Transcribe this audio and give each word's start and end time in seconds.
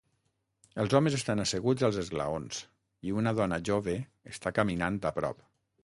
Els 0.83 0.95
homes 0.99 1.17
estan 1.17 1.43
asseguts 1.43 1.85
als 1.89 2.01
esglaons 2.05 2.63
i 3.09 3.15
una 3.21 3.37
dona 3.43 3.63
jove 3.73 3.97
està 4.35 4.57
caminant 4.61 5.03
a 5.13 5.17
prop. 5.21 5.51